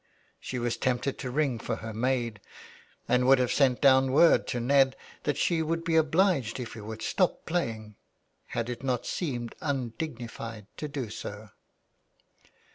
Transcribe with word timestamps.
She 0.39 0.57
was 0.57 0.77
tempted 0.77 1.19
to 1.19 1.29
ring 1.29 1.59
for 1.59 1.75
her 1.75 1.93
maid, 1.93 2.39
and 3.07 3.27
would 3.27 3.37
have 3.37 3.51
sent 3.51 3.81
down 3.81 4.11
word 4.11 4.47
to 4.47 4.59
Ned 4.59 4.95
that 5.25 5.37
she 5.37 5.61
would 5.61 5.83
be 5.83 5.95
obliged 5.95 6.59
if 6.59 6.73
he 6.73 6.81
would 6.81 7.03
stop 7.03 7.45
playing, 7.45 7.97
had 8.47 8.67
it 8.67 8.81
not 8.83 9.05
seemed 9.05 9.53
undignified 9.61 10.65
to 10.77 10.87
do 10.87 11.11
so. 11.11 11.49